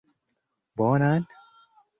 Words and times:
Bonan? 0.77 1.25